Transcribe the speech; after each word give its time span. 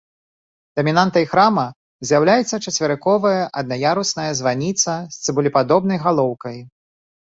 Дамінантай 0.77 1.25
храма 1.33 1.65
з'яўляецца 2.11 2.59
чацверыковая 2.65 3.35
аднаярусная 3.63 4.27
званіца 4.41 4.93
з 5.17 5.23
цыбулепадобнай 5.29 5.97
галоўкай. 6.07 6.57